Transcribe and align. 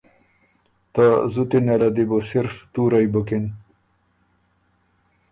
ته 0.93 1.05
زُتی 1.33 1.59
نېله 1.65 1.89
دی 1.95 2.03
بُو 2.09 2.17
صِرف 2.29 2.55
تُورئ 2.73 3.05
بکِن، 3.13 3.45